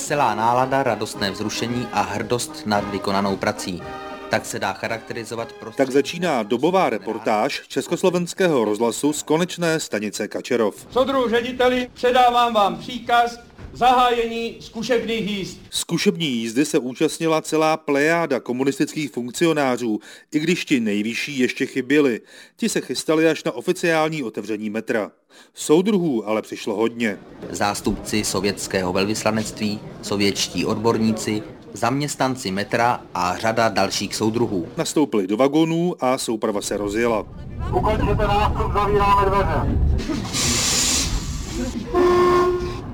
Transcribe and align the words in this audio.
Veselá 0.00 0.34
nálada, 0.34 0.82
radostné 0.82 1.30
vzrušení 1.30 1.86
a 1.92 2.00
hrdost 2.00 2.62
nad 2.66 2.90
vykonanou 2.90 3.36
prací. 3.36 3.82
Tak 4.30 4.46
se 4.46 4.58
dá 4.58 4.72
charakterizovat 4.72 5.52
prostě... 5.52 5.76
Tak 5.76 5.90
začíná 5.90 6.42
dobová 6.42 6.90
reportáž 6.90 7.62
Československého 7.68 8.64
rozhlasu 8.64 9.12
z 9.12 9.22
konečné 9.22 9.80
stanice 9.80 10.28
Kačerov. 10.28 10.86
Sodru 10.90 11.28
řediteli, 11.30 11.90
předávám 11.94 12.54
vám 12.54 12.76
příkaz 12.76 13.38
zahájení 13.72 14.56
zkušebních 14.60 15.30
jízd. 15.30 15.60
Zkušební 15.70 16.26
jízdy 16.26 16.64
se 16.64 16.78
účastnila 16.78 17.42
celá 17.42 17.76
plejáda 17.76 18.40
komunistických 18.40 19.10
funkcionářů, 19.10 20.00
i 20.32 20.38
když 20.38 20.64
ti 20.64 20.80
nejvyšší 20.80 21.38
ještě 21.38 21.66
chyběli. 21.66 22.20
Ti 22.56 22.68
se 22.68 22.80
chystali 22.80 23.28
až 23.28 23.44
na 23.44 23.52
oficiální 23.52 24.22
otevření 24.22 24.70
metra. 24.70 25.10
Soudruhů 25.54 26.28
ale 26.28 26.42
přišlo 26.42 26.74
hodně. 26.74 27.18
Zástupci 27.50 28.24
sovětského 28.24 28.92
velvyslanectví, 28.92 29.80
sovětští 30.02 30.66
odborníci, 30.66 31.42
zaměstnanci 31.72 32.50
metra 32.50 33.00
a 33.14 33.36
řada 33.36 33.68
dalších 33.68 34.14
soudruhů. 34.14 34.68
Nastoupili 34.76 35.26
do 35.26 35.36
vagonů 35.36 35.94
a 36.00 36.18
souprava 36.18 36.60
se 36.60 36.76
rozjela. 36.76 37.26
Ukončete 37.74 38.26
nástup, 38.26 38.72
zavíráme 38.72 39.30
dveře. 39.30 40.59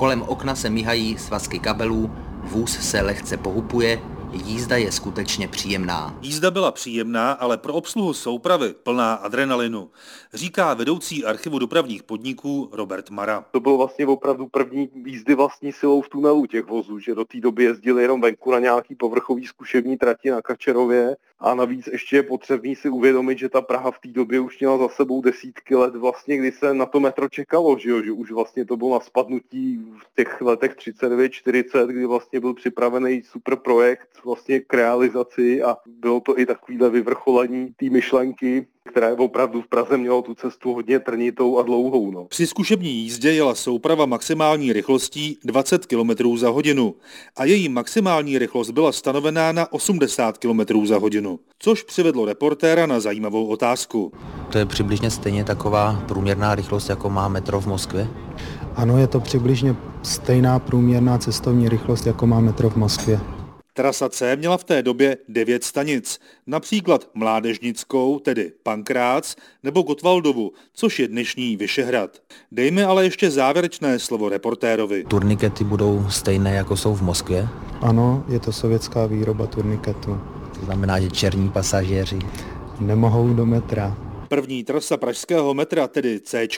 Kolem 0.00 0.22
okna 0.22 0.54
se 0.54 0.70
míhají 0.70 1.18
svazky 1.18 1.58
kabelů, 1.58 2.10
vůz 2.42 2.90
se 2.90 3.00
lehce 3.00 3.36
pohupuje, 3.36 4.02
jízda 4.32 4.76
je 4.76 4.92
skutečně 4.92 5.48
příjemná. 5.48 6.18
Jízda 6.22 6.50
byla 6.50 6.72
příjemná, 6.72 7.32
ale 7.32 7.58
pro 7.58 7.74
obsluhu 7.74 8.12
soupravy 8.12 8.74
plná 8.82 9.14
adrenalinu, 9.14 9.90
říká 10.34 10.74
vedoucí 10.74 11.24
archivu 11.24 11.58
dopravních 11.58 12.02
podniků 12.02 12.68
Robert 12.72 13.10
Mara. 13.10 13.44
To 13.50 13.60
byl 13.60 13.76
vlastně 13.76 14.06
opravdu 14.06 14.46
první 14.46 14.90
jízdy 15.06 15.34
vlastní 15.34 15.72
silou 15.72 16.02
v 16.02 16.08
tunelu 16.08 16.46
těch 16.46 16.64
vozů, 16.64 16.98
že 16.98 17.14
do 17.14 17.24
té 17.24 17.40
doby 17.40 17.64
jezdili 17.64 18.02
jenom 18.02 18.20
venku 18.20 18.50
na 18.50 18.58
nějaký 18.58 18.94
povrchový 18.94 19.46
zkušební 19.46 19.96
trati 19.96 20.30
na 20.30 20.42
Kačerově 20.42 21.16
a 21.40 21.54
navíc 21.54 21.86
ještě 21.86 22.16
je 22.16 22.22
potřebný 22.22 22.76
si 22.76 22.88
uvědomit, 22.88 23.38
že 23.38 23.48
ta 23.48 23.60
Praha 23.60 23.90
v 23.90 23.98
té 23.98 24.08
době 24.08 24.40
už 24.40 24.60
měla 24.60 24.78
za 24.78 24.88
sebou 24.88 25.22
desítky 25.22 25.74
let, 25.74 25.96
vlastně, 25.96 26.36
kdy 26.36 26.52
se 26.52 26.74
na 26.74 26.86
to 26.86 27.00
metro 27.00 27.28
čekalo, 27.28 27.78
že, 27.78 27.90
jo? 27.90 28.02
že 28.02 28.12
už 28.12 28.30
vlastně 28.30 28.64
to 28.64 28.76
bylo 28.76 28.94
na 28.94 29.00
spadnutí 29.00 29.76
v 29.76 30.14
těch 30.16 30.40
letech 30.40 30.76
39-40, 30.76 31.86
kdy 31.86 32.06
vlastně 32.06 32.40
byl 32.40 32.54
připravený 32.54 33.22
super 33.22 33.56
projekt 33.56 34.08
vlastně 34.24 34.60
k 34.60 34.74
realizaci 34.74 35.62
a 35.62 35.76
bylo 35.86 36.20
to 36.20 36.38
i 36.38 36.46
takovýhle 36.46 36.90
vyvrcholení 36.90 37.74
té 37.76 37.90
myšlenky, 37.90 38.66
které 38.88 39.12
opravdu 39.12 39.62
v 39.62 39.68
Praze 39.68 39.96
mělo 39.96 40.22
tu 40.22 40.34
cestu 40.34 40.74
hodně 40.74 40.98
trnitou 40.98 41.58
a 41.58 41.62
dlouhou. 41.62 42.10
No. 42.10 42.24
Při 42.24 42.46
zkušební 42.46 42.90
jízdě 42.90 43.32
jela 43.32 43.54
souprava 43.54 44.06
maximální 44.06 44.72
rychlostí 44.72 45.38
20 45.44 45.86
km 45.86 46.36
za 46.36 46.48
hodinu 46.48 46.94
a 47.36 47.44
její 47.44 47.68
maximální 47.68 48.38
rychlost 48.38 48.70
byla 48.70 48.92
stanovená 48.92 49.52
na 49.52 49.72
80 49.72 50.38
km 50.38 50.86
za 50.86 50.98
hodinu, 50.98 51.40
což 51.58 51.82
přivedlo 51.82 52.24
reportéra 52.24 52.86
na 52.86 53.00
zajímavou 53.00 53.46
otázku. 53.46 54.12
To 54.52 54.58
je 54.58 54.66
přibližně 54.66 55.10
stejně 55.10 55.44
taková 55.44 56.04
průměrná 56.08 56.54
rychlost, 56.54 56.88
jako 56.88 57.10
má 57.10 57.28
metro 57.28 57.60
v 57.60 57.66
Moskvě? 57.66 58.08
Ano, 58.76 58.98
je 58.98 59.06
to 59.06 59.20
přibližně 59.20 59.76
stejná 60.02 60.58
průměrná 60.58 61.18
cestovní 61.18 61.68
rychlost, 61.68 62.06
jako 62.06 62.26
má 62.26 62.40
metro 62.40 62.70
v 62.70 62.76
Moskvě. 62.76 63.20
Trasa 63.80 64.08
C 64.08 64.36
měla 64.36 64.56
v 64.56 64.64
té 64.64 64.82
době 64.82 65.16
devět 65.28 65.64
stanic, 65.64 66.20
například 66.46 67.08
Mládežnickou, 67.14 68.18
tedy 68.18 68.52
Pankrác, 68.62 69.36
nebo 69.62 69.82
Gotwaldovu, 69.82 70.52
což 70.72 70.98
je 70.98 71.08
dnešní 71.08 71.56
Vyšehrad. 71.56 72.18
Dejme 72.52 72.84
ale 72.84 73.04
ještě 73.04 73.30
závěrečné 73.30 73.98
slovo 73.98 74.28
reportérovi. 74.28 75.04
Turnikety 75.04 75.64
budou 75.64 76.06
stejné, 76.10 76.54
jako 76.54 76.76
jsou 76.76 76.94
v 76.94 77.02
Moskvě? 77.02 77.48
Ano, 77.80 78.24
je 78.28 78.40
to 78.40 78.52
sovětská 78.52 79.06
výroba 79.06 79.46
turniketu. 79.46 80.20
To 80.58 80.64
znamená, 80.64 81.00
že 81.00 81.10
černí 81.10 81.48
pasažéři 81.48 82.18
nemohou 82.80 83.34
do 83.34 83.46
metra. 83.46 84.09
První 84.30 84.64
trasa 84.64 84.96
pražského 84.96 85.54
metra, 85.54 85.88
tedy 85.88 86.20
C, 86.20 86.48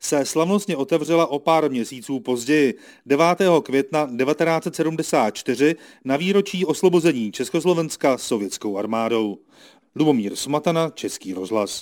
se 0.00 0.24
slavnostně 0.24 0.76
otevřela 0.76 1.26
o 1.26 1.38
pár 1.38 1.70
měsíců 1.70 2.20
později, 2.20 2.74
9. 3.06 3.24
května 3.62 4.06
1974 4.06 5.76
na 6.04 6.16
výročí 6.16 6.64
oslobození 6.64 7.32
Československa 7.32 8.18
sovětskou 8.18 8.78
armádou. 8.78 9.38
Lubomír 9.96 10.36
Smatana, 10.36 10.90
Český 10.90 11.34
rozhlas. 11.34 11.80